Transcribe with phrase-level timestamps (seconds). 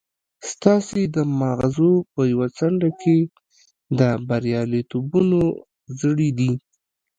[0.51, 3.17] ستاسې د ماغزو په يوه څنډه کې
[3.99, 5.41] د برياليتوبونو
[5.99, 6.51] زړي دي.